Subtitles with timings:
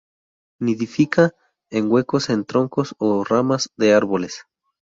[0.59, 1.31] Nidifica
[1.69, 4.45] en huecos en troncos o ramas de árboles.